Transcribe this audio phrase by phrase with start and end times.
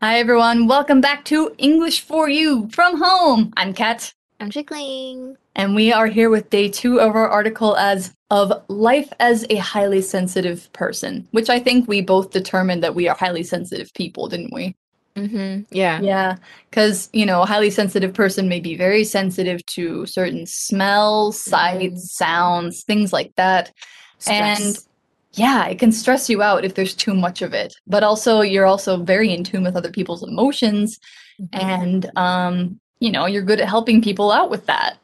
[0.00, 0.68] Hi, everyone.
[0.68, 3.52] Welcome back to English for You from home.
[3.56, 4.12] I'm Kat.
[4.38, 5.36] I'm Chickling.
[5.56, 9.56] And we are here with day two of our article as of life as a
[9.56, 14.28] highly sensitive person, which I think we both determined that we are highly sensitive people,
[14.28, 14.76] didn't we?
[15.16, 15.62] Mm-hmm.
[15.72, 16.00] Yeah.
[16.00, 16.36] Yeah.
[16.70, 22.04] Because, you know, a highly sensitive person may be very sensitive to certain smells, sights,
[22.04, 22.06] Mhm.
[22.06, 23.72] sounds, things like that.
[24.28, 24.87] And Stress.
[25.38, 27.74] Yeah, it can stress you out if there's too much of it.
[27.86, 30.98] But also, you're also very in tune with other people's emotions.
[31.40, 31.48] Mhm.
[31.52, 34.98] And, um, you know, you're good at helping people out with that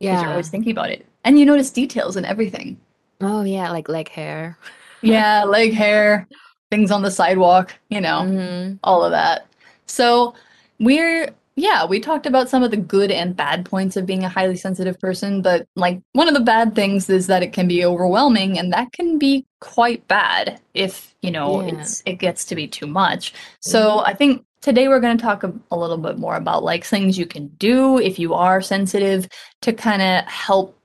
[0.00, 1.04] because you're always thinking about it.
[1.24, 2.78] And you notice details in everything.
[3.20, 4.56] Oh yeah, like leg hair.
[5.02, 6.26] Yeah, leg hair,
[6.70, 8.20] things on the sidewalk, you know.
[8.22, 8.76] Mm-hmm.
[8.82, 9.46] all of that.
[9.86, 10.34] So
[10.80, 11.30] we're
[11.60, 14.56] yeah, we talked about some of the good and bad points of being a highly
[14.56, 18.58] sensitive person, but like one of the bad things is that it can be overwhelming
[18.58, 21.80] and that can be quite bad if, you know, Yeah.
[21.80, 23.34] it's it gets to be too much.
[23.60, 26.84] So I think today we're going to talk a, a little bit more about like
[26.84, 29.28] things you can do if you are sensitive
[29.62, 30.78] to kind of help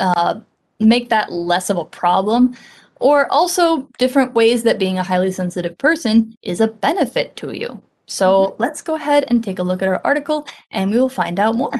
[0.00, 0.40] uh,
[0.78, 2.54] make that less of a problem
[3.00, 7.82] or also different ways that being a highly sensitive person is a benefit to you.
[8.10, 8.62] So mm-hmm.
[8.62, 11.54] let's go ahead and take a look at our article and we will find out
[11.54, 11.72] more.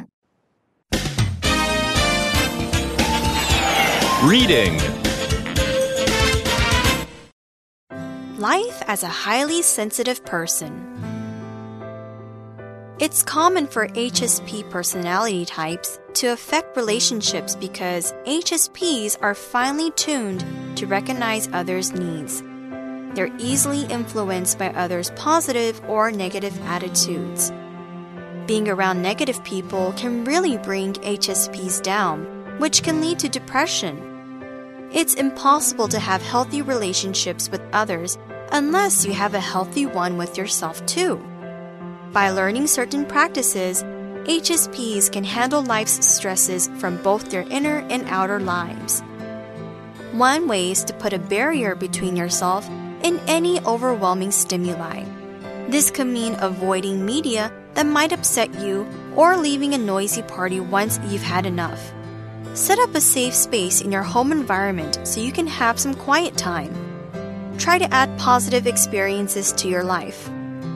[4.22, 4.78] Reading.
[8.38, 10.86] Life as a highly sensitive person.
[12.98, 20.44] It's common for HSP personality types to affect relationships because HSPs are finely tuned
[20.76, 22.42] to recognize others' needs.
[23.14, 27.52] They're easily influenced by others' positive or negative attitudes.
[28.46, 32.24] Being around negative people can really bring HSPs down,
[32.58, 34.88] which can lead to depression.
[34.92, 38.18] It's impossible to have healthy relationships with others
[38.52, 41.16] unless you have a healthy one with yourself too.
[42.12, 43.84] By learning certain practices,
[44.24, 49.00] HSPs can handle life's stresses from both their inner and outer lives.
[50.12, 52.68] One way is to put a barrier between yourself
[53.04, 55.04] and any overwhelming stimuli.
[55.68, 60.98] This can mean avoiding media that might upset you or leaving a noisy party once
[61.08, 61.92] you've had enough.
[62.54, 66.36] Set up a safe space in your home environment so you can have some quiet
[66.36, 66.74] time.
[67.58, 70.28] Try to add positive experiences to your life.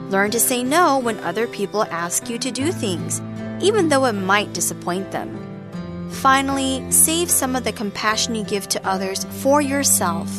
[0.09, 3.21] Learn to say no when other people ask you to do things,
[3.59, 5.41] even though it might disappoint them.
[6.11, 10.29] Finally, save some of the compassion you give to others for yourself.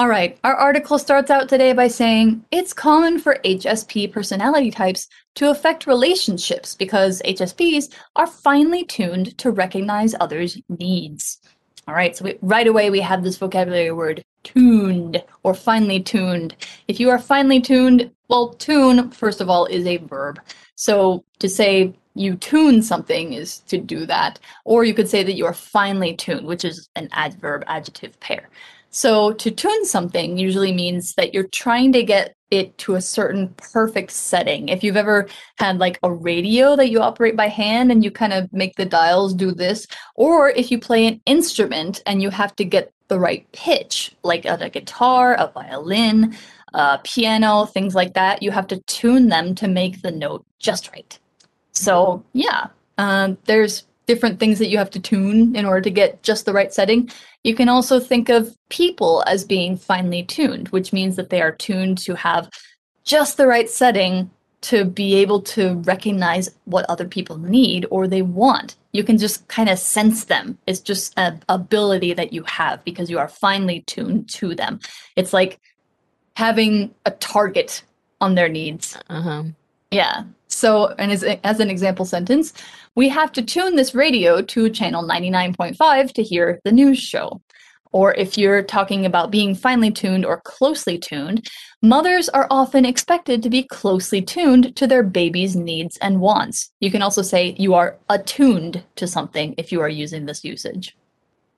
[0.00, 5.06] All right, our article starts out today by saying it's common for HSP personality types
[5.34, 11.40] to affect relationships because HSPs are finely tuned to recognize others' needs.
[11.86, 16.56] All right, so we, right away we have this vocabulary word tuned or finely tuned.
[16.88, 20.40] If you are finely tuned, well, tune, first of all, is a verb.
[20.76, 24.38] So to say you tune something is to do that.
[24.64, 28.48] Or you could say that you are finely tuned, which is an adverb adjective pair.
[28.90, 33.54] So to tune something usually means that you're trying to get it to a certain
[33.56, 34.68] perfect setting.
[34.68, 35.28] If you've ever
[35.58, 38.84] had like a radio that you operate by hand and you kind of make the
[38.84, 39.86] dials do this,
[40.16, 44.44] or if you play an instrument and you have to get the right pitch, like
[44.44, 46.36] a, a guitar, a violin,
[46.74, 50.90] a piano, things like that, you have to tune them to make the note just
[50.92, 51.18] right.
[51.72, 52.68] So yeah,
[52.98, 56.52] um, there's different things that you have to tune in order to get just the
[56.52, 57.08] right setting.
[57.44, 61.52] You can also think of people as being finely tuned, which means that they are
[61.52, 62.50] tuned to have
[63.04, 64.28] just the right setting
[64.62, 68.74] to be able to recognize what other people need or they want.
[68.90, 70.58] You can just kind of sense them.
[70.66, 74.80] It's just an ability that you have because you are finely tuned to them.
[75.14, 75.60] It's like
[76.34, 77.84] having a target
[78.20, 78.98] on their needs.
[79.08, 79.44] Uh-huh.
[79.92, 80.24] Yeah.
[80.50, 82.52] So, and as, as an example sentence,
[82.94, 87.40] we have to tune this radio to channel 99.5 to hear the news show.
[87.92, 91.48] Or if you're talking about being finely tuned or closely tuned,
[91.82, 96.70] mothers are often expected to be closely tuned to their baby's needs and wants.
[96.80, 100.96] You can also say you are attuned to something if you are using this usage.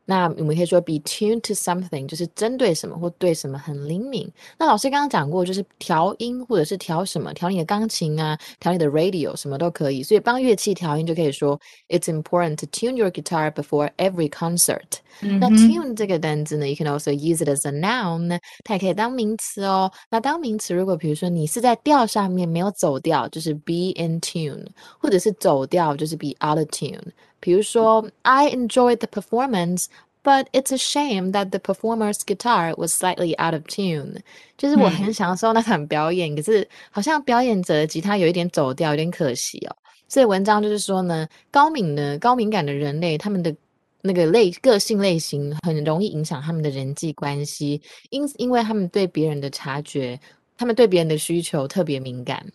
[0.09, 4.25] 那我们可以说 be tuned to something，就是针对什么或对什么很灵敏。
[4.57, 10.01] 那老师刚刚讲过，就是调音或者是调什么，调你的钢琴啊，调你的 radio，什么都可以。
[10.01, 11.59] 所以帮乐器调音就可以说
[11.89, 15.01] It's important to tune your guitar before every concert。
[15.19, 19.91] 那 tune 这个单字呢，you can also use it as a noun，它也可以当名词哦。
[20.09, 24.65] 那当名词，如果比如说你是在调上面没有走调，就是 be in tune，
[24.99, 27.01] 或者是走调，就是 be out of tune。
[27.42, 29.88] 比如说，I enjoyed the performance,
[30.24, 34.20] But it's a shame that the performer's guitar was slightly out of tune。
[34.56, 39.76] 就是我很享受那场表演，可是好像表演者的吉他有一点走调，有点可惜哦。
[40.06, 43.52] 所以文章就是说呢，高敏的高敏感的人类，他们的
[44.00, 50.20] 那个类个性类型很容易影响他们的人际关系，因因为他们对别人的察觉，
[50.56, 52.46] 他们对别人的需求特别敏感。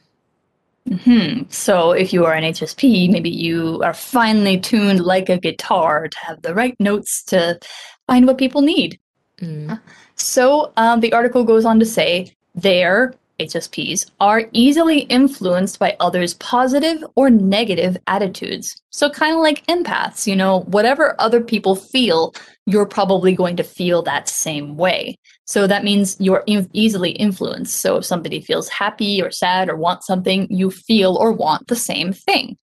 [0.88, 1.44] Hmm.
[1.50, 6.18] So if you are an HSP, maybe you are finely tuned like a guitar to
[6.20, 7.60] have the right notes to
[8.08, 9.00] find what people need.
[9.42, 9.80] Mm.
[10.16, 16.34] So um, the article goes on to say their HSPs are easily influenced by others'
[16.36, 18.82] positive or negative attitudes.
[18.90, 22.34] So, kind of like empaths, you know, whatever other people feel,
[22.66, 25.20] you're probably going to feel that same way.
[25.48, 27.80] So that means you're e- easily influenced.
[27.82, 31.76] So if somebody feels happy or sad or wants something, you feel or want the
[31.76, 32.58] same thing.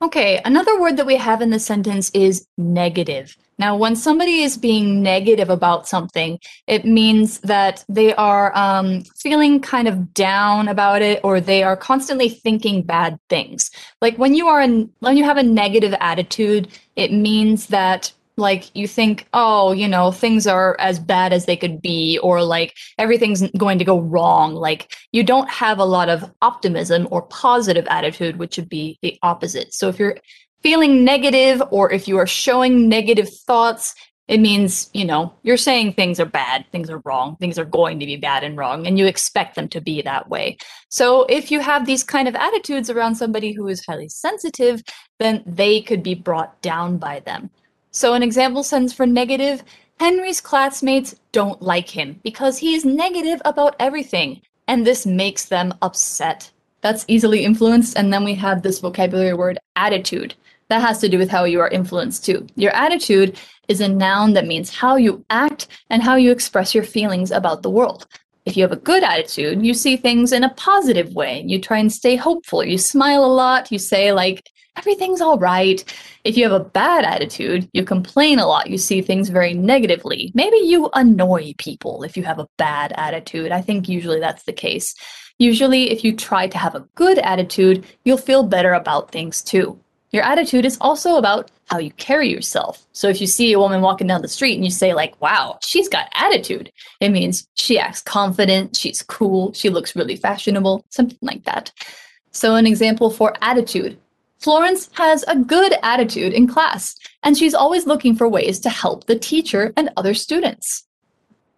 [0.00, 3.36] Okay, another word that we have in the sentence is negative.
[3.58, 6.38] Now, when somebody is being negative about something,
[6.68, 11.76] it means that they are um, feeling kind of down about it, or they are
[11.76, 13.72] constantly thinking bad things.
[14.00, 18.74] Like when you are in, when you have a negative attitude, it means that like
[18.74, 22.74] you think oh you know things are as bad as they could be or like
[22.96, 27.86] everything's going to go wrong like you don't have a lot of optimism or positive
[27.88, 29.74] attitude which would be the opposite.
[29.74, 30.16] So if you're
[30.62, 33.94] feeling negative or if you are showing negative thoughts
[34.28, 37.98] it means you know you're saying things are bad things are wrong things are going
[37.98, 40.56] to be bad and wrong and you expect them to be that way.
[40.90, 44.82] So if you have these kind of attitudes around somebody who is highly sensitive
[45.18, 47.50] then they could be brought down by them
[47.98, 49.64] so, an example sentence for negative
[49.98, 55.74] Henry's classmates don't like him because he is negative about everything, and this makes them
[55.82, 56.48] upset.
[56.80, 57.98] That's easily influenced.
[57.98, 60.36] And then we have this vocabulary word attitude.
[60.68, 62.46] That has to do with how you are influenced too.
[62.54, 63.36] Your attitude
[63.66, 67.64] is a noun that means how you act and how you express your feelings about
[67.64, 68.06] the world.
[68.44, 71.42] If you have a good attitude, you see things in a positive way.
[71.48, 72.62] You try and stay hopeful.
[72.62, 73.72] You smile a lot.
[73.72, 74.48] You say, like,
[74.78, 75.84] everything's all right.
[76.24, 80.30] If you have a bad attitude, you complain a lot, you see things very negatively.
[80.34, 83.50] Maybe you annoy people if you have a bad attitude.
[83.50, 84.94] I think usually that's the case.
[85.38, 89.78] Usually, if you try to have a good attitude, you'll feel better about things too.
[90.10, 92.86] Your attitude is also about how you carry yourself.
[92.92, 95.58] So if you see a woman walking down the street and you say like, "Wow,
[95.60, 101.18] she's got attitude." It means she acts confident, she's cool, she looks really fashionable, something
[101.20, 101.72] like that.
[102.32, 103.98] So an example for attitude
[104.39, 109.05] Florence has a good attitude in class, and she's always looking for ways to help
[109.05, 110.83] the teacher and other students.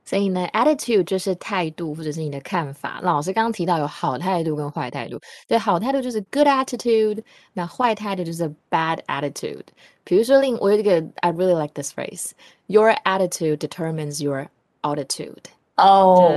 [0.08, 3.00] 所以呢，attitude 就是态度或者是你的看法。
[3.02, 7.24] 那老师刚刚提到有好态度跟坏态度，对，好态度就是 good attitude，
[7.54, 9.64] 那坏态度就是 bad attitude。
[10.04, 14.50] 比如说，另我有一个 I really like this phrase：Your attitude determines your
[14.84, 15.46] altitude。
[15.78, 16.34] 哦，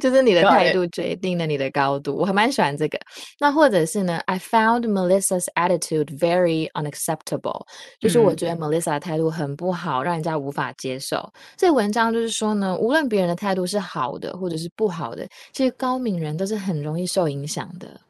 [0.00, 2.96] 就是你的态度决定了你的高度，我还蛮喜欢这个。
[3.40, 7.66] 那或者是呢，I found Melissa's attitude very unacceptable，
[7.98, 11.32] 就是我觉得 Melissa 的态度很不好，让人家无法接受。
[11.56, 18.00] 这文章就是说呢，无论别人的态度是好的或者是不好的，其实高敏人都是很容易受影响的。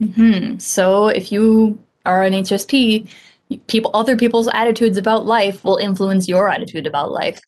[0.00, 3.06] 嗯，So if you are an HSP,
[3.68, 7.38] people other people's attitudes about life will influence your attitude about life.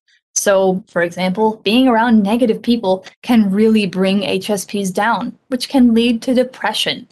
[0.45, 6.21] So, for example, being around negative people can really bring HSPs down, which can lead
[6.21, 7.07] to depression.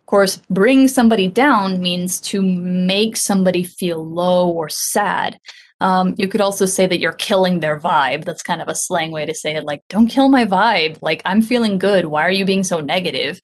[0.00, 5.38] Of course, bring somebody down means to make somebody feel low or sad.
[5.82, 8.24] Um, you could also say that you're killing their vibe.
[8.24, 10.96] That's kind of a slang way to say it, like, don't kill my vibe.
[11.02, 12.06] Like, I'm feeling good.
[12.06, 13.38] Why are you being so negative?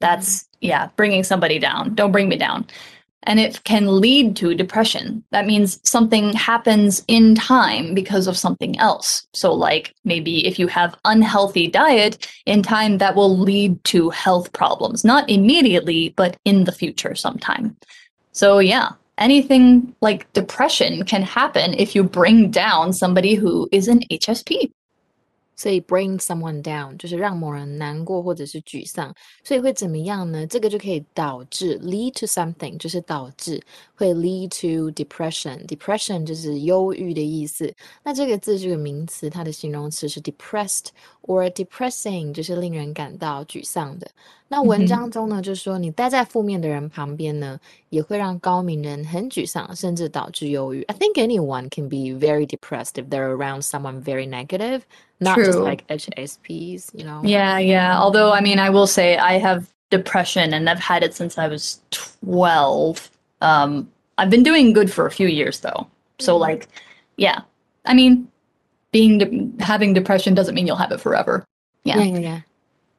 [0.00, 1.94] That's, yeah, bringing somebody down.
[1.94, 2.66] Don't bring me down
[3.24, 5.24] and it can lead to depression.
[5.32, 9.26] That means something happens in time because of something else.
[9.34, 14.52] So, like maybe if you have unhealthy diet in time, that will lead to health
[14.52, 17.76] problems, not immediately, but in the future sometime.
[18.32, 24.00] So, yeah, anything like depression can happen if you bring down somebody who is an
[24.10, 24.70] HSP.
[25.57, 30.47] 所以 bring someone down 就是让某人难过或者是沮丧，所以会怎么样呢？
[30.47, 33.61] 这个就可以导致 lead to something 就是导致
[33.93, 37.71] 会 lead to depression。depression 就是忧郁的意思。
[38.03, 40.87] 那这个字这个名词，它的形容词是 depressed
[41.21, 44.09] or depressing，就是令人感到沮丧的。
[44.47, 47.59] 那文章中呢，就是说你待在负面的人旁边呢，
[47.89, 50.83] 也会让高敏人很沮丧，甚至导致忧郁。
[50.83, 54.81] I think anyone can be very depressed if they're around someone very negative
[55.20, 55.46] not True.
[55.46, 57.20] just like HSPs, you know?
[57.24, 57.98] Yeah, yeah.
[57.98, 61.48] Although, I mean, I will say I have depression and I've had it since I
[61.48, 63.10] was 12.
[63.40, 65.86] Um, I've been doing good for a few years though.
[66.18, 66.42] So, mm-hmm.
[66.42, 66.68] like,
[67.16, 67.40] Yeah.
[67.84, 68.28] I mean,
[68.92, 71.44] being de- having depression doesn't mean you'll have it forever.
[71.84, 71.98] Yeah.
[71.98, 72.40] Yeah, yeah, yeah.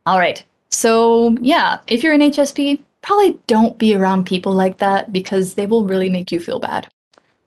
[0.05, 0.43] All right.
[0.69, 5.65] So, yeah, if you're an HSP, probably don't be around people like that because they
[5.65, 6.87] will really make you feel bad.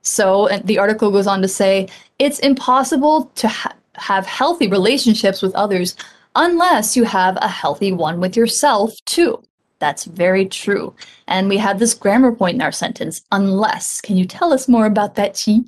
[0.03, 1.89] So, and the article goes on to say
[2.19, 5.96] it's impossible to ha- have healthy relationships with others
[6.36, 9.42] unless you have a healthy one with yourself, too.
[9.80, 10.94] That's very true.
[11.28, 14.02] And we have this grammar point in our sentence, unless.
[14.02, 15.66] Can you tell us more about that, Qi?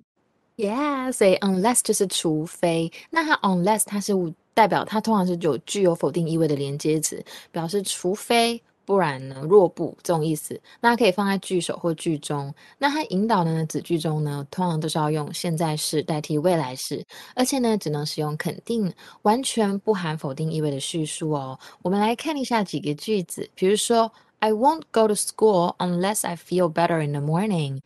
[0.57, 4.13] Yeah，所以 unless 就是除非，那它 unless 它是
[4.53, 10.60] 代表它通常是有具有否定意味的连接词，表示除非 不然呢，若不这种意思。
[10.80, 12.54] 那可以放在句首或句中。
[12.78, 21.58] 那它引导的呢子句中呢，通常都是要用现在式代替未来式，而且呢，只能使用肯定，完全不含否定意味的叙述哦。
[21.82, 27.80] 我们来看一下几个句子，比如说，I won't go to school unless I feel better in the morning。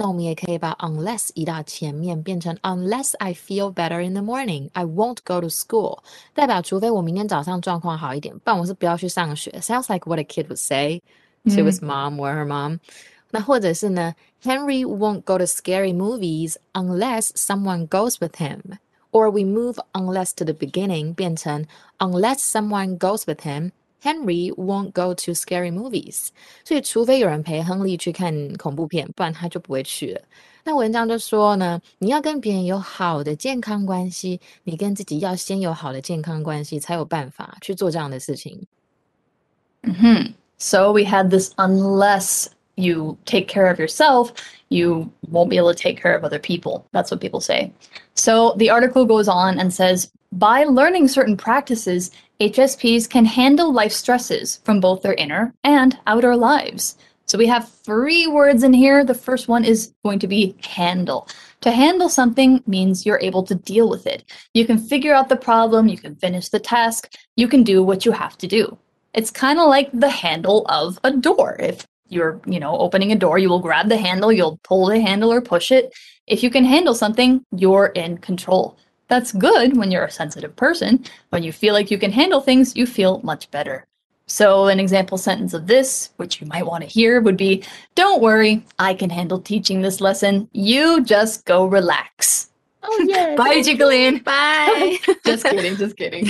[0.00, 6.00] 那我们也可以把 unless 移到前面，变成 unless I feel better in the morning, I won't go to school，
[6.34, 9.50] 代表除非我明天早上状况好一点，不然我是不要去上学。
[9.60, 11.00] Sounds like what a kid would say
[11.44, 12.78] to his mom or her mom。
[13.30, 20.52] 那或者是呢，Henry won't go to scary movies unless someone goes with him。Or we move unless to the
[20.52, 21.64] beginning，变成
[21.98, 23.72] unless someone goes with him。
[24.02, 26.28] Henry won't go to scary movies，
[26.64, 30.20] 所以除非有人陪亨利去看恐怖片，不然他就不会去了。
[30.62, 38.60] 那文章就说呢，你要跟别人有好的健康关系，你跟自己要先有好的健康关系，才有办法去做这样的事情。
[39.82, 44.30] hmm So we had this unless you take care of yourself,
[44.68, 46.84] you won't be able to take care of other people.
[46.92, 47.72] That's what people say.
[48.14, 53.91] So the article goes on and says by learning certain practices, HSPs can handle life
[53.91, 56.97] stresses from both their inner and outer lives.
[57.25, 59.05] So we have three words in here.
[59.05, 61.27] The first one is going to be handle.
[61.61, 64.23] To handle something means you're able to deal with it.
[64.53, 68.05] You can figure out the problem, you can finish the task, you can do what
[68.05, 68.77] you have to do.
[69.13, 71.57] It's kind of like the handle of a door.
[71.59, 74.99] If you're, you know, opening a door, you will grab the handle, you'll pull the
[74.99, 75.93] handle or push it.
[76.27, 78.77] If you can handle something, you're in control.
[79.11, 81.03] That's good when you're a sensitive person.
[81.31, 83.85] When you feel like you can handle things, you feel much better.
[84.27, 87.61] So, an example sentence of this, which you might want to hear, would be
[87.93, 90.47] Don't worry, I can handle teaching this lesson.
[90.53, 92.50] You just go relax.
[92.88, 94.22] Oh yeah, Bye, Jacqueline.
[94.22, 94.96] Bye.
[95.24, 96.24] just kidding, just kidding.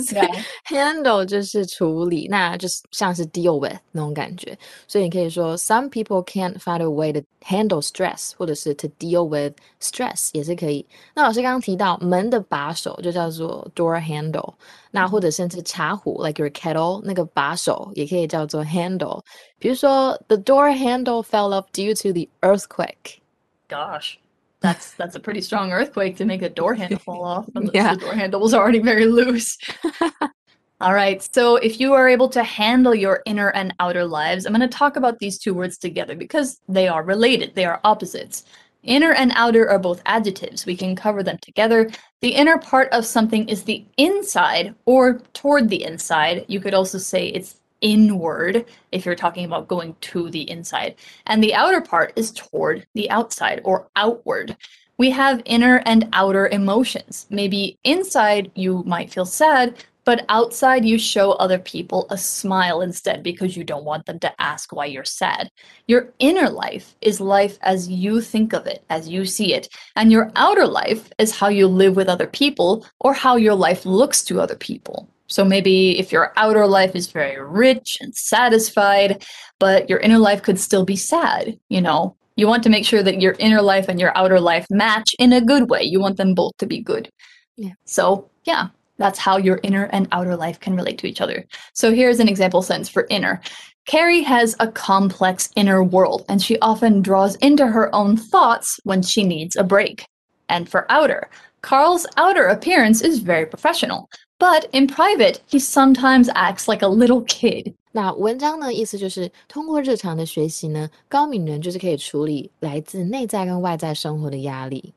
[0.00, 0.26] 所以
[0.64, 4.56] handle 就是处理，那就是像是 deal with 那种感觉。
[4.86, 10.86] 所以你可以说，some people can't find a way to handle stress，或者是 to deal with stress 也是可以。
[11.14, 14.54] 那老师刚刚提到门的把手就叫做 door handle，
[14.90, 19.20] 那或者甚至茶壶 like your kettle 那个把手也可以叫做 handle。
[19.58, 23.18] 比如说，the door handle fell off due to the earthquake。
[23.68, 24.14] Gosh.
[24.63, 27.49] That's that's a pretty strong earthquake to make a door handle fall off.
[27.73, 27.93] Yeah.
[27.93, 29.57] the door handle was already very loose.
[30.81, 31.21] All right.
[31.33, 34.77] So if you are able to handle your inner and outer lives, I'm going to
[34.77, 37.55] talk about these two words together because they are related.
[37.55, 38.45] They are opposites.
[38.83, 40.65] Inner and outer are both adjectives.
[40.65, 41.89] We can cover them together.
[42.21, 46.45] The inner part of something is the inside or toward the inside.
[46.49, 50.95] You could also say it's inward if you're talking about going to the inside.
[51.27, 54.57] And the outer part is toward the outside or outward.
[54.97, 57.27] We have inner and outer emotions.
[57.29, 59.75] Maybe inside you might feel sad,
[60.05, 64.41] but outside you show other people a smile instead because you don't want them to
[64.41, 65.49] ask why you're sad.
[65.87, 69.69] Your inner life is life as you think of it, as you see it.
[69.95, 73.85] And your outer life is how you live with other people or how your life
[73.85, 75.09] looks to other people.
[75.33, 79.25] So maybe if your outer life is very rich and satisfied,
[79.57, 83.01] but your inner life could still be sad, you know, you want to make sure
[83.01, 85.81] that your inner life and your outer life match in a good way.
[85.81, 87.09] You want them both to be good.
[87.57, 87.73] Yeah.
[87.85, 91.45] So, yeah, that's how your inner and outer life can relate to each other.
[91.73, 93.41] So, here's an example sentence for inner.
[93.87, 99.01] Carrie has a complex inner world, and she often draws into her own thoughts when
[99.01, 100.05] she needs a break.
[100.47, 101.27] And for outer,
[101.61, 104.09] Carl's outer appearance is very professional,
[104.42, 107.74] but in private, he sometimes acts like a little kid.
[107.92, 114.92] 那文章呢，意思就是通过日常的学习呢，高敏人就是可以处理来自内在跟外在生活的压力。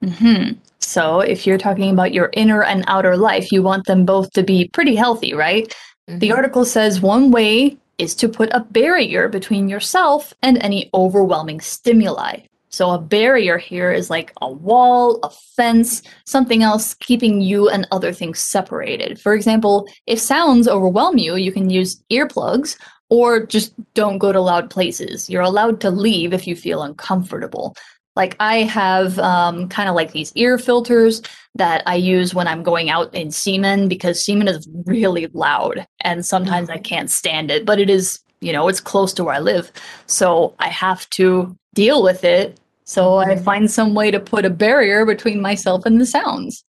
[0.00, 4.28] hmm So, if you're talking about your inner and outer life, you want them both
[4.34, 5.70] to be pretty healthy, right?
[6.06, 6.34] The Mhm.
[6.34, 12.40] article says one way is to put a barrier between yourself and any overwhelming stimuli.
[12.69, 17.87] So, a barrier here is like a wall, a fence, something else keeping you and
[17.91, 19.19] other things separated.
[19.19, 22.77] For example, if sounds overwhelm you, you can use earplugs
[23.09, 25.29] or just don't go to loud places.
[25.29, 27.75] You're allowed to leave if you feel uncomfortable.
[28.15, 31.21] Like I have um, kind of like these ear filters
[31.55, 36.25] that I use when I'm going out in Ximen because Ximen is really loud and
[36.25, 39.39] sometimes I can't stand it, but it is, you know, it's close to where I
[39.39, 39.71] live.
[40.05, 42.58] So I have to deal with it.
[42.84, 46.62] So I find some way to put a barrier between myself and the sounds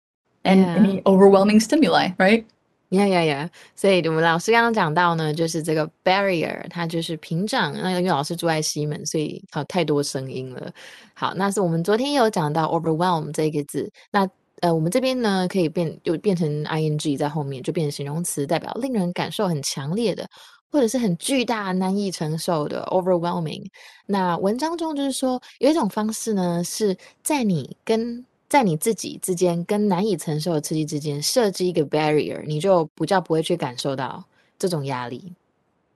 [0.44, 0.76] and Yeah.
[0.76, 2.44] any overwhelming stimuli, right?
[2.90, 3.50] 呀呀呀！
[3.74, 7.72] 所以我们老师刚刚讲到呢，就是这个 barrier，它就是屏障。
[7.72, 10.70] 那因为老师住在西门，所以好太多声音了。
[11.14, 13.90] 好，那是我们昨天有讲到 overwhelm 这个字。
[14.12, 14.28] 那
[14.60, 20.24] 呃，我们这边呢可以变就变成 ing 在后面，就变成形容词，代表令人感受很强烈的，
[20.70, 23.64] 或者是很巨大、难以承受的 overwhelming。
[24.06, 34.24] 那文章中就是说，有一种方式呢，是在你跟在你自己之间跟难以承受的刺激之间设置一个 barrier，你就比较不会去感受到
[34.58, 35.32] 这种压力。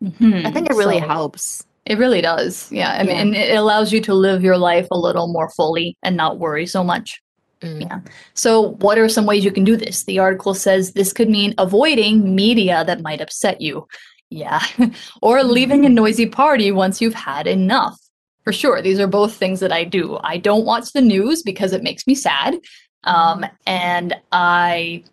[0.00, 1.60] I think it really So- helps.
[1.84, 2.70] It really does.
[2.70, 2.90] Yeah.
[2.90, 3.22] I mean, Yeah.
[3.22, 6.66] and it allows you to live your life a little more fully and not worry
[6.66, 7.16] so much.
[7.60, 8.02] 嗯 Yeah.
[8.34, 10.04] So, what are some ways you can do this?
[10.04, 13.88] The article says this could mean avoiding media that might upset you.
[14.33, 14.61] Yeah.
[15.21, 17.99] or leaving a noisy party once you've had enough.
[18.43, 18.81] For sure.
[18.81, 20.19] These are both things that I do.
[20.23, 22.59] I don't watch the news because it makes me sad.
[23.05, 25.03] Um, and I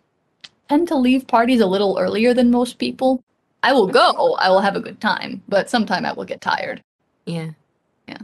[0.67, 3.23] tend to leave parties a little earlier than most people.
[3.63, 6.83] I will go, I will have a good time, but sometime I will get tired.
[7.25, 7.51] Yeah.
[8.07, 8.17] Yeah.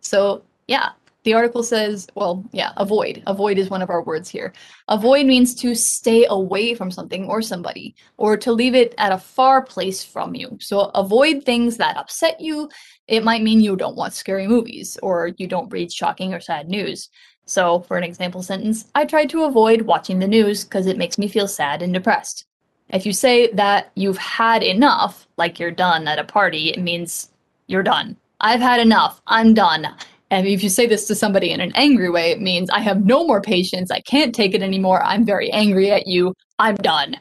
[0.00, 0.90] So, yeah,
[1.24, 3.22] the article says, well, yeah, avoid.
[3.26, 4.52] Avoid is one of our words here.
[4.88, 9.18] Avoid means to stay away from something or somebody, or to leave it at a
[9.18, 10.56] far place from you.
[10.60, 12.68] So, avoid things that upset you.
[13.08, 16.68] It might mean you don't watch scary movies, or you don't read shocking or sad
[16.68, 17.08] news.
[17.46, 21.18] So, for an example sentence, I try to avoid watching the news because it makes
[21.18, 22.46] me feel sad and depressed.
[22.90, 27.30] If you say that you've had enough, like you're done at a party, it means
[27.66, 28.16] you're done.
[28.40, 29.22] I've had enough.
[29.26, 29.86] I'm done.
[30.34, 33.04] And if you say this to somebody in an angry way, it means I have
[33.04, 33.92] no more patience.
[33.92, 35.00] I can't take it anymore.
[35.04, 36.34] I'm very angry at you.
[36.58, 37.16] I'm done.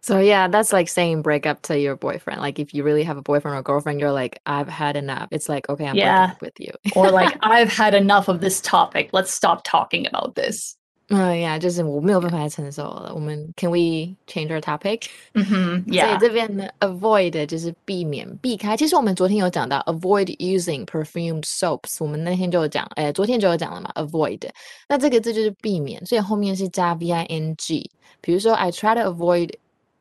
[0.00, 2.40] So yeah, that's like saying break up to your boyfriend.
[2.40, 5.26] Like if you really have a boyfriend or girlfriend, you're like, I've had enough.
[5.32, 6.26] It's like, okay, I'm Yeah.
[6.26, 6.72] breaking up with you.
[6.94, 9.10] Or like, I've had enough of this topic.
[9.12, 10.76] Let's stop talking about this.
[11.11, 13.11] 嗯呀，就是我没有办法再承受了。
[13.15, 15.05] 我们 Can we change our topic？
[15.33, 16.19] hmm 所以 Yeah.
[16.19, 18.77] 这边呢，avoid 就是避免、避开。
[18.77, 24.47] 其实我们昨天有讲到 avoid using perfumed soaps，我们那天就有讲，哎，昨天就有讲了嘛，avoid。
[24.87, 27.89] 那这个字就是避免，所以后面是加 v i n g。
[28.21, 29.53] 比如说，I try to avoid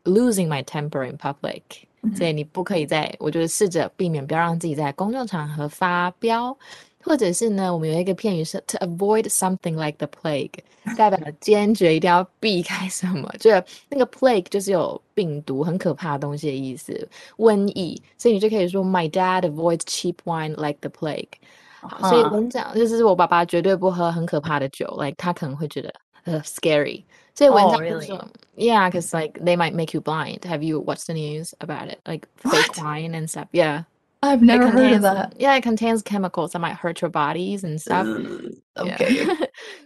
[0.05, 1.63] losing my temper in public。
[2.15, 6.57] 所以你不可以在，我就是试着避免，不要让自己在公众场合发飙。
[7.03, 10.51] 或者是呢，我们有一个片语是 to avoid something like the plague，
[10.97, 21.29] 代表坚决一定要避开什么，就是那个 plague 就是有病毒很可怕的东西的意思，瘟疫，所以你就可以说 My dad avoids cheap wine like the plague。
[21.81, 22.33] 好所以 Uh-huh.
[22.33, 27.05] 文章就是我爸爸绝对不喝很可怕的酒，like 他可能会觉得呃 scary。
[27.35, 28.07] 所以文 Oh, 章就 really?
[28.07, 30.41] 说、Yeah, because like they might make you blind.
[30.41, 32.01] Have you watched the news about it?
[32.05, 32.79] Like fake What?
[32.79, 33.47] wine and stuff.
[33.53, 33.85] Yeah.
[34.23, 35.33] I've It never heard of contains- that.
[35.39, 38.05] Yeah, it contains chemicals that might hurt your bodies and stuff.
[38.05, 38.97] Yeah.
[38.97, 39.25] Okay.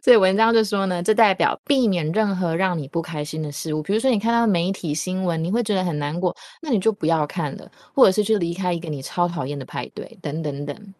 [0.02, 3.82] 所以文章就说呢，这代表避免任何让你不开心的事物。
[3.82, 10.94] 比如说，你看到媒体新闻，你会觉得很难过，那你就不要看了，或者是去离开一个你超讨厌的派对，等等等。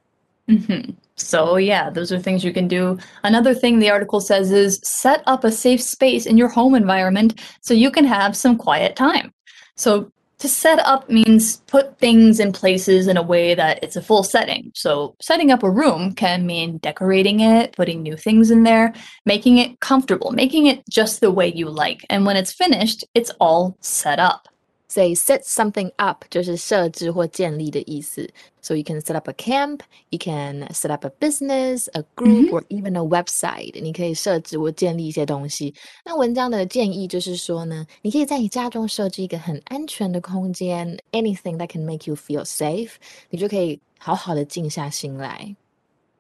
[0.47, 0.83] hmm
[1.17, 2.99] So, yeah, those are things you can do.
[3.23, 7.37] Another thing the article says is set up a safe space in your home environment
[7.63, 9.33] so you can have some quiet time.
[9.77, 14.02] So, to set up means put things in places in a way that it's a
[14.02, 14.72] full setting.
[14.76, 18.94] So, setting up a room can mean decorating it, putting new things in there,
[19.26, 22.06] making it comfortable, making it just the way you like.
[22.10, 24.48] And when it's finished, it's all set up.
[24.89, 28.29] 所以 set something up 就是设置或建立的意思。
[28.61, 32.63] So you can set up a camp, you can set up a business, a group, or
[32.69, 33.81] even a website。
[33.83, 35.75] 你可以设置或建立一些东西。
[36.05, 42.91] 那文章的建议就是说呢，你可以在你家中设置一个很安全的空间，anything that can make you feel safe，
[43.31, 45.57] 你就可以好好的静下心来。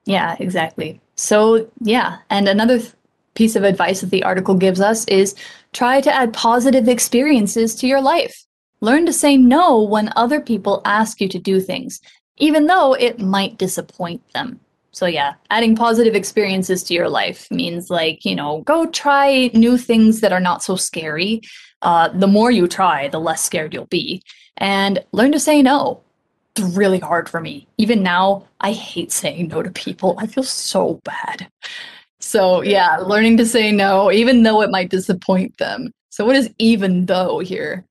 [0.05, 0.99] Yeah, exactly.
[1.15, 2.93] So, yeah, and another th-
[3.35, 5.37] piece of advice that the article gives us is
[5.73, 8.33] try to add positive experiences to your life.
[8.82, 12.00] Learn to say no when other people ask you to do things,
[12.38, 14.60] even though it might disappoint them.
[14.92, 19.78] So, yeah, adding positive experiences to your life means like, you know, go try new
[19.78, 21.42] things that are not so scary.
[21.82, 24.24] Uh, the more you try, the less scared you'll be.
[24.58, 26.02] And learn to say no
[26.58, 27.68] it's really hard for me.
[27.78, 30.16] Even now, I hate saying no to people.
[30.18, 31.48] I feel so bad.
[32.20, 35.92] So, yeah, learning to say no, even though it might disappoint them.
[36.10, 37.86] So, what is even though here?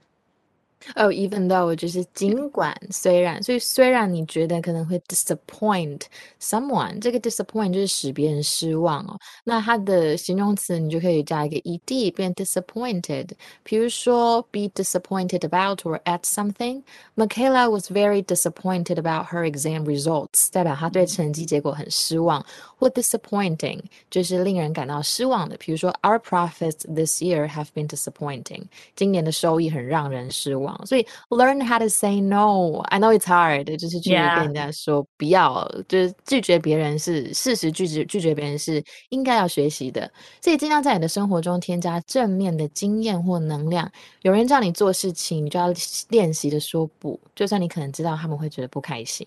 [0.96, 6.02] 哦、e v e n though 就是尽管虽然，所以虽然你觉得可能会 disappoint
[6.42, 9.16] someone，这个 disappoint 就是使别人失望哦。
[9.44, 13.30] 那它的形容词你就可以加一个 ed 变 disappointed。
[13.62, 22.44] 比如说 be disappointed about or at something。Michaela was very disappointed about her exam results，代表她对成绩结果很失望。
[22.76, 25.56] 或 disappointing 就是令人感到失望的。
[25.58, 28.64] 比如说 Our profits this year have been disappointing，
[28.96, 30.72] 今年的收益很让人失望。
[30.86, 40.12] 所以 learn how to say no。I know it's hard，就是拒绝跟人家说不要，就是拒绝别人是事实，拒绝拒绝别人是应该要学习的。
[40.42, 43.92] 所以尽量在你的生活中添加正面的经验或能量。
[44.22, 45.74] 有人叫你做事情，你就要
[46.10, 49.26] 练习的说不，就算你可能知道他们会觉得不开心。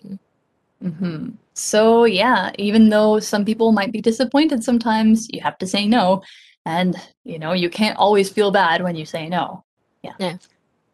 [0.81, 5.87] hmm So, yeah, even though some people might be disappointed sometimes, you have to say
[5.87, 6.21] no.
[6.65, 9.63] And, you know, you can't always feel bad when you say no.
[10.01, 10.15] Yeah.
[10.19, 10.37] Yeah.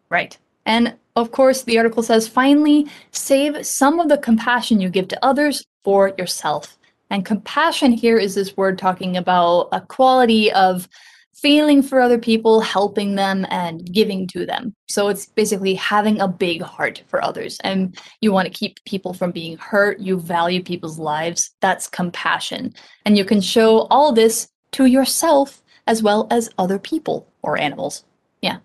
[0.09, 0.37] Right.
[0.65, 5.25] And of course, the article says finally, save some of the compassion you give to
[5.25, 6.77] others for yourself.
[7.09, 10.87] And compassion here is this word talking about a quality of
[11.33, 14.75] feeling for other people, helping them, and giving to them.
[14.87, 17.59] So it's basically having a big heart for others.
[17.63, 19.99] And you want to keep people from being hurt.
[19.99, 21.49] You value people's lives.
[21.59, 22.75] That's compassion.
[23.05, 28.05] And you can show all this to yourself as well as other people or animals.
[28.41, 28.59] Yeah.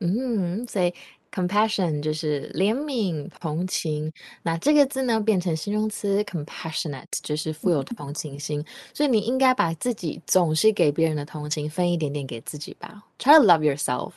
[0.00, 0.94] 嗯，所以
[1.34, 4.12] compassion 就是怜悯、同情。
[4.42, 8.64] 那这个字呢，变成形容词 compassionate，就是富有同情心。
[8.92, 13.02] 所以你应该把自己总是给别人的同情分一点点给自己吧。
[13.18, 14.12] Try to love yourself.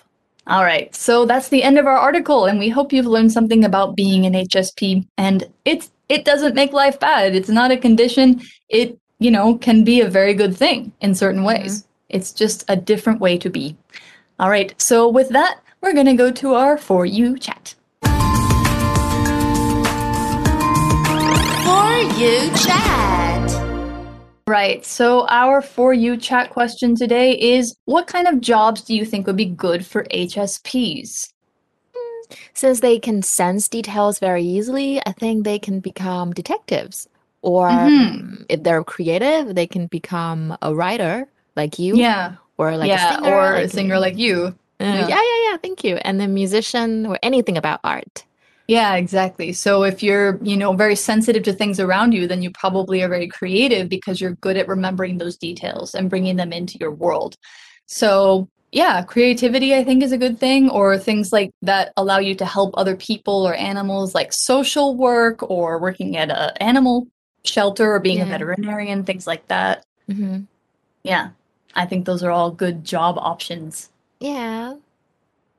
[0.46, 3.64] All right, so that's the end of our article, and we hope you've learned something
[3.64, 5.06] about being an HSP.
[5.16, 7.34] And it's it doesn't make life bad.
[7.34, 8.42] It's not a condition.
[8.68, 11.86] It you know can be a very good thing in certain ways.
[12.10, 13.78] It's just a different way to be.
[14.38, 17.75] All right, so with that, we're going to go to our For You chat.
[18.03, 18.09] For
[22.19, 23.65] You Chat.
[24.47, 29.05] Right, so our For You chat question today is What kind of jobs do you
[29.05, 31.33] think would be good for HSPs?
[32.55, 37.09] Since they can sense details very easily, I think they can become detectives.
[37.41, 38.11] Or Mhm.
[38.11, 41.97] um, if they're creative, they can become a writer like you.
[41.97, 42.35] Yeah.
[42.59, 43.35] Or like yeah, a singer.
[43.35, 44.55] or a like singer like you.
[44.81, 45.09] Yeah.
[45.09, 45.57] yeah, yeah, yeah.
[45.57, 45.97] Thank you.
[45.97, 48.25] And a musician or anything about art.
[48.69, 49.55] Yeah, exactly.
[49.55, 53.09] So if you're, you know, very sensitive to things around you, then you probably are
[53.09, 57.35] very creative because you're good at remembering those details and bringing them into your world.
[57.87, 62.35] So, yeah, creativity I think is a good thing or things like that allow you
[62.35, 67.09] to help other people or animals like social work or working at a animal
[67.47, 69.87] shelter or being a veterinarian, things like that.
[70.11, 70.41] hmm
[71.03, 71.31] Yeah.
[71.75, 73.89] I think those are all good job options.
[74.21, 74.75] Yeah.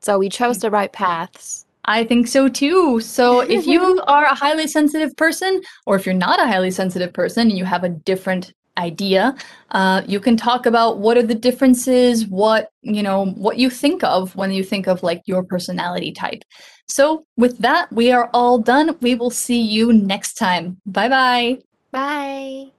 [0.01, 1.65] So we chose the right paths.
[1.85, 2.99] I think so too.
[2.99, 7.13] So if you are a highly sensitive person, or if you're not a highly sensitive
[7.13, 9.35] person and you have a different idea,
[9.71, 14.03] uh, you can talk about what are the differences, what you know, what you think
[14.03, 16.43] of when you think of like your personality type.
[16.87, 18.95] So with that, we are all done.
[19.01, 20.79] We will see you next time.
[20.85, 21.57] Bye bye.
[21.91, 22.71] Bye.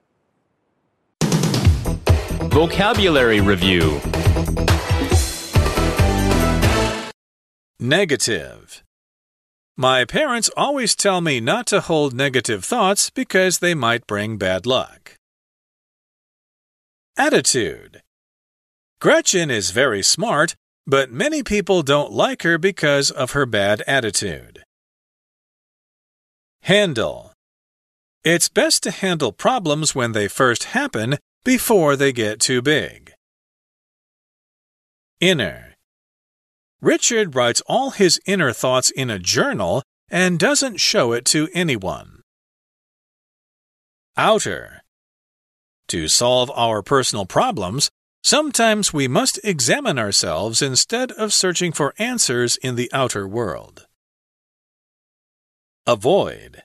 [2.51, 4.01] Vocabulary Review
[7.83, 8.83] Negative.
[9.75, 14.67] My parents always tell me not to hold negative thoughts because they might bring bad
[14.67, 15.15] luck.
[17.17, 18.03] Attitude.
[19.01, 24.63] Gretchen is very smart, but many people don't like her because of her bad attitude.
[26.65, 27.33] Handle.
[28.23, 33.15] It's best to handle problems when they first happen before they get too big.
[35.19, 35.70] Inner.
[36.81, 42.23] Richard writes all his inner thoughts in a journal and doesn't show it to anyone.
[44.17, 44.83] Outer.
[45.89, 47.91] To solve our personal problems,
[48.23, 53.87] sometimes we must examine ourselves instead of searching for answers in the outer world.
[55.87, 56.63] Avoid.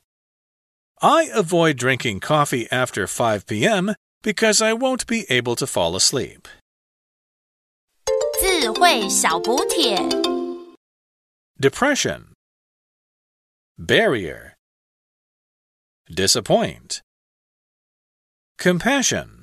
[1.01, 3.95] I avoid drinking coffee after 5 p.m.
[4.23, 6.47] because I won't be able to fall asleep.
[8.64, 9.98] 智慧小补帖。
[11.60, 12.32] Depression.
[13.78, 14.54] Barrier.
[16.08, 17.02] Disappoint.
[18.56, 19.33] Compassion.